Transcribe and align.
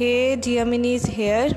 ہے 0.00 0.34
جیمنیز 0.42 1.04
ہیئر 1.18 1.48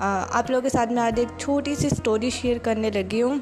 آپ 0.00 0.50
لوگوں 0.50 0.62
کے 0.62 0.68
ساتھ 0.68 0.92
میں 0.92 1.02
آج 1.02 1.18
ایک 1.18 1.38
چھوٹی 1.38 1.74
سی 1.74 1.88
سٹوری 1.88 2.30
شیئر 2.30 2.58
کرنے 2.62 2.90
لگی 2.90 3.22
ہوں 3.22 3.38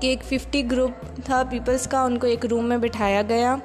کہ 0.00 0.06
ایک 0.06 0.22
ففٹی 0.24 0.70
گروپ 0.70 0.90
تھا 1.24 1.42
پیپلز 1.50 1.86
کا، 1.86 2.02
ان 2.02 2.18
کو 2.18 2.26
ایک 2.26 2.46
روم 2.46 2.68
میں 2.68 2.76
بٹھایا 2.76 3.22
گیا۔ 3.28 3.56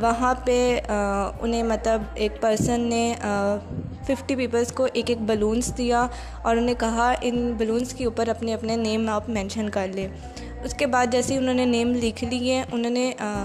وہاں 0.00 0.34
پہ 0.44 0.80
uh, 0.90 1.30
انہیں 1.40 1.62
مطلب 1.62 2.02
ایک 2.14 2.40
پرسن 2.40 2.80
نے 2.80 3.14
uh, 3.24 3.58
ففٹی 4.06 4.36
پیپلز 4.36 4.72
کو 4.72 4.86
ایک 4.92 5.10
ایک 5.10 5.20
بلونس 5.20 5.78
دیا 5.78 6.06
اور 6.42 6.56
انہیں 6.56 6.74
کہا، 6.78 7.14
ان 7.20 7.52
بلونس 7.58 7.94
کے 7.94 8.04
اوپر 8.04 8.28
اپنے 8.28 8.54
اپنے 8.54 8.76
نیم 8.76 9.08
آپ 9.08 9.28
مینشن 9.28 9.68
کر 9.68 9.88
لیں۔ 9.94 10.08
اس 10.64 10.74
کے 10.74 10.86
بعد 10.86 11.06
جیسے 11.10 11.34
ہی 11.34 11.38
انہوں 11.38 11.54
نے 11.54 11.64
نیم 11.64 11.94
لکھ 11.94 12.24
لیے، 12.24 12.62
انہوں 12.72 12.90
نے 12.90 13.12
uh, 13.20 13.44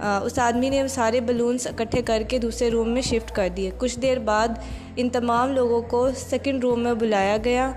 اس 0.00 0.38
آدمی 0.38 0.68
نے 0.68 0.86
سارے 0.88 1.20
بلونس 1.20 1.66
اکٹھے 1.66 2.02
کر 2.02 2.22
کے 2.28 2.38
دوسرے 2.38 2.70
روم 2.70 2.88
میں 2.88 3.02
شفٹ 3.02 3.30
کر 3.36 3.48
دیے۔ 3.56 3.70
کچھ 3.78 3.98
دیر 3.98 4.18
بعد 4.18 4.48
ان 4.96 5.08
تمام 5.08 5.52
لوگوں 5.52 5.80
کو 5.82 6.08
سیکنڈ 6.16 6.64
روم 6.64 6.80
میں 6.80 6.94
بلایا 6.94 7.36
گیا۔ 7.44 7.70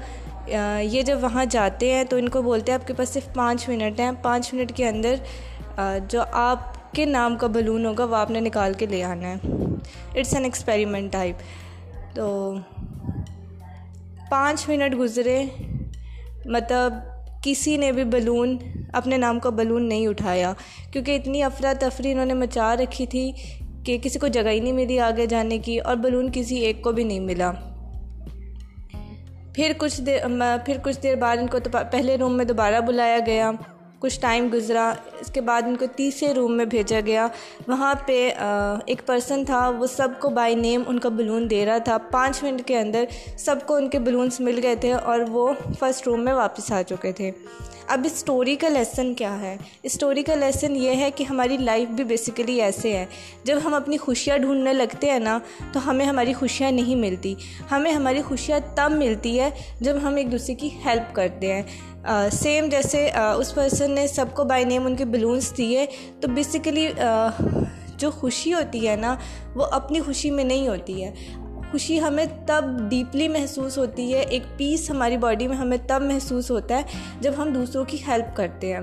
یہ 0.82 1.02
جب 1.02 1.18
وہاں 1.22 1.46
جاتے 1.46 1.92
ہیں 1.94 2.04
تو 2.04 2.18
ان 2.18 2.30
کو 2.30 2.42
بولتے 2.42 2.72
ہیں، 2.72 2.80
آپ 2.80 2.88
کے 2.88 2.94
پاس 2.94 3.10
صرف 3.10 3.34
پانچ 3.34 3.68
منٹ 3.70 4.00
ہیں۔ 4.00 4.12
پانچ 4.22 4.54
منٹ 4.54 4.72
کے 4.76 4.88
اندر 4.88 5.16
جو 6.10 6.22
آپ 6.32 6.94
کے 6.94 7.06
نام 7.06 7.36
کا 7.36 7.48
بلون 7.48 7.86
ہوگا، 7.86 8.04
وہ 8.04 8.16
آپ 8.16 8.32
نے 8.32 8.40
نکال 8.40 8.74
کے 8.74 8.86
لے 8.86 9.04
آنا 9.04 9.28
ہے۔ 9.28 9.36
اٹس 10.16 10.34
این 10.34 10.44
ایکسپیریمنٹ 10.44 11.12
ٹائپ 11.12 12.16
تو 12.16 12.54
پانچ 14.30 14.68
منٹ 14.70 14.98
گزرے۔ 15.00 15.44
مطلب 16.46 16.94
کسی 17.44 17.78
نے 17.78 17.92
بھی 17.92 18.04
بلون، 18.04 18.58
اپنے 18.94 19.18
نام 19.18 19.40
کا 19.40 19.50
بلون 19.50 19.90
نہیں 19.90 20.08
اٹھایا۔ 20.08 20.54
کیونکہ 20.92 21.16
اتنی 21.16 21.44
افراتفری 21.44 22.12
انہوں 22.12 22.26
نے 22.26 22.34
مچا 22.34 22.76
رکھی 22.76 23.06
تھی 23.06 23.32
کہ 23.84 23.98
کسی 24.04 24.20
کو 24.20 24.28
جگہ 24.28 24.50
ہی 24.50 24.60
نہیں 24.60 24.74
ملی 24.74 25.00
آگے 25.00 25.26
جانے 25.26 25.58
کی 25.58 25.80
اور 25.80 25.96
بلون 25.96 26.30
کسی 26.34 26.58
ایک 26.58 26.82
کو 26.82 26.92
بھی 26.92 27.04
نہیں 27.04 27.20
ملا۔ 27.20 27.52
پھر 29.56 29.72
کچھ 29.78 30.02
دیر 30.02 30.26
پھر 30.66 30.78
کچھ 30.84 31.00
دیر 31.04 31.16
بعد 31.16 31.38
ان 31.38 31.48
کو 31.48 31.58
پہلے 31.92 32.18
روم 32.18 32.38
میں 32.38 32.46
دوبارہ 32.46 32.80
بلایا 32.80 33.18
گیا۔ 33.26 33.52
کچھ 34.02 34.20
ٹائم 34.20 34.48
گزرا، 34.54 34.94
اس 35.20 35.32
کے 35.32 35.42
بعد 35.42 35.62
ان 35.62 35.76
کو 35.76 35.86
تیسرے 35.96 36.34
روم 36.34 36.58
میں 36.58 36.66
بھیجا 36.66 37.00
گیا۔ 37.06 37.28
وہاں 37.68 37.94
پہ 38.06 38.32
ایک 38.86 39.02
پرسن 39.06 39.46
تھا، 39.46 39.70
وہ 39.70 39.88
سب 39.88 40.08
کو 40.20 40.30
بائی 40.30 40.56
نیم 40.56 40.84
ان 40.88 41.00
کا 41.00 41.10
بلون 41.10 41.50
دے 41.50 41.66
رہا 41.66 41.78
تھا۔ 41.78 41.98
پانچ 42.12 42.44
منٹ 42.44 42.62
کے 42.68 42.78
اندر 42.80 43.04
سب 43.38 43.56
کو 43.66 43.76
ان 43.76 43.90
کے 43.90 44.00
بلونس 44.00 44.40
مل 44.40 44.60
گئے 44.64 44.76
تھے 44.76 44.94
اور 44.94 45.20
وہ 45.30 45.54
فرسٹ 45.80 46.08
روم 46.08 46.24
میں 46.26 46.34
واپس 46.34 46.72
آ 46.72 46.82
چکے 46.82 47.12
تھے۔ 47.12 47.32
اب 47.92 48.02
اسٹوری 48.06 48.56
کا 48.56 48.70
لیسن 48.70 49.14
کیا 49.14 49.40
ہے؟ 49.42 49.56
اسٹوری 49.84 50.24
کا 50.24 50.36
لیسن 50.36 50.76
یہ 50.76 50.96
ہے 50.96 51.10
کہ 51.16 51.24
ہماری 51.24 51.58
لائف 51.58 51.90
بھی 51.90 52.04
بیسیکلی 52.04 52.62
ایسے 52.62 52.98
ہے۔ 52.98 53.06
جب 53.44 53.60
ہم 53.66 53.74
اپنی 53.74 53.98
خوشیاں 53.98 54.38
ڈھونڈنے 54.38 54.74
لگتے 54.74 55.12
ہیں 55.12 55.20
نا، 55.20 55.40
تو 55.74 55.90
ہمیں 55.90 56.06
ہماری 56.06 56.34
خوشیاں 56.34 56.72
نہیں 56.72 56.96
ملتی۔ 56.96 57.34
ہمیں 57.72 57.92
ہماری 57.92 58.22
خوشیاں 58.22 58.60
تب 58.76 58.92
ملتی 58.92 59.40
ہے 59.40 59.50
جب 59.82 59.96
ہم 60.04 60.16
ایک 60.16 60.32
دوسرے 60.32 60.56
کی 60.56 60.70
ہیلپ 60.86 61.16
کرتے 61.16 61.54
ہیں۔ 61.54 61.64
سیم 62.32 62.68
جیسے 62.68 63.10
اس 63.38 63.54
پرسن 63.56 63.92
نے 63.92 64.08
سب 64.08 64.26
کو 64.34 64.44
بائی 64.44 64.66
نیم 64.66 64.86
ان 64.86 64.96
کے 64.96 65.06
بلونس 65.06 65.54
دیے، 65.58 65.86
تو 66.20 66.28
بیسیکلی 66.28 66.88
جو 67.98 68.12
خوشی 68.12 68.54
ہوتی 68.54 68.88
ہے 68.88 68.96
نا، 68.96 69.16
وہ 69.56 69.66
اپنی 69.72 70.00
خوشی 70.00 70.32
میں 70.32 70.44
نہیں 70.44 70.68
ہوتی 70.68 71.04
ہے۔ 71.04 71.12
خوشی 71.72 72.02
ہمیں 72.02 72.26
تب 72.46 72.64
ڈیپلی 72.90 73.28
محسوس 73.28 73.78
ہوتی 73.78 74.14
ہے، 74.14 74.20
ایک 74.20 74.44
پیس 74.58 74.90
ہماری 74.90 75.18
باڈی 75.18 75.48
میں 75.48 75.58
ہمیں 75.58 75.78
تب 75.88 76.02
محسوس 76.02 76.52
ہوتا 76.52 76.76
ہے 76.76 76.82
جب 77.22 77.32
ہم 77.38 77.50
دوسروں 77.50 77.86
کی 77.86 77.98
ہیلپ 78.08 78.36
کرتے 78.36 78.74
ہیں۔ 78.74 78.80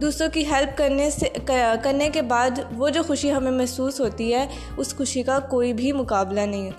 دوسروں 0.00 0.28
کی 0.28 0.44
ہیلپ 0.46 0.78
کرنے 0.78 1.10
سے، 1.10 1.28
کرنے 1.82 2.10
کے 2.12 2.22
بعد 2.22 2.50
وہ 2.76 2.88
جو 2.88 3.02
خوشی 3.02 3.32
ہمیں 3.32 3.52
محسوس 3.52 4.00
ہوتی 4.00 4.34
ہے، 4.34 4.46
اس 4.76 4.96
خوشی 4.96 5.22
کا 5.22 5.38
کوئی 5.38 5.72
بھی 5.72 5.92
مقابلہ 5.92 6.40
نہیں۔ 6.40 6.70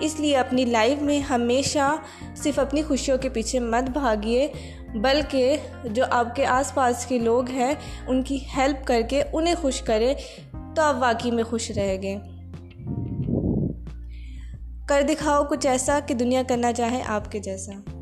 اس 0.00 0.20
لیے 0.20 0.36
اپنی 0.36 0.64
لائف 0.64 1.02
میں 1.02 1.20
ہمیشہ 1.20 1.96
صرف 2.36 2.58
اپنی 2.58 2.82
خوشیوں 2.82 3.18
کے 3.18 3.28
پیچھے 3.28 3.58
مت 3.58 3.90
بھاگیے، 3.90 4.48
بلکہ 4.94 5.56
جو 5.84 6.04
آپ 6.10 6.36
کے 6.36 6.46
آس 6.46 6.74
پاس 6.74 7.06
کے 7.06 7.18
لوگ 7.18 7.50
ہیں، 7.50 7.74
ان 8.06 8.22
کی 8.22 8.38
ہیلپ 8.56 8.86
کر 8.86 9.00
کے 9.08 9.22
انہیں 9.32 9.54
خوش 9.60 9.82
کریں 9.82 10.14
تو 10.74 10.82
آپ 10.82 10.94
واقعی 10.98 11.30
میں 11.30 11.44
خوش 11.44 11.70
رہیں 11.70 12.02
گے 12.02 12.16
کر 14.88 15.02
دکھاؤ 15.08 15.44
کچھ 15.44 15.66
ایسا 15.66 15.98
کہ 16.06 16.14
دنیا 16.14 16.42
کرنا 16.48 16.72
چاہے 16.72 17.02
آپ 17.06 17.32
کے 17.32 17.38
جیسا۔ 17.38 17.97